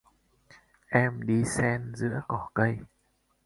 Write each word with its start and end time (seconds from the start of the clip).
Em 1.03 1.21
đi 1.27 1.43
xen 1.57 1.91
giữa 1.95 2.21
cỏ 2.27 2.49
cây 2.53 2.77